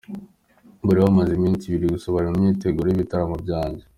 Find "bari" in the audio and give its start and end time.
0.85-0.99, 2.15-2.27